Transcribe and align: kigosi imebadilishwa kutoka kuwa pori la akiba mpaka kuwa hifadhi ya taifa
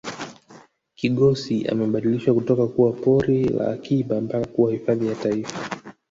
kigosi 0.95 1.57
imebadilishwa 1.67 2.33
kutoka 2.33 2.67
kuwa 2.67 2.91
pori 2.91 3.43
la 3.43 3.67
akiba 3.69 4.21
mpaka 4.21 4.47
kuwa 4.47 4.71
hifadhi 4.71 5.07
ya 5.07 5.15
taifa 5.15 5.69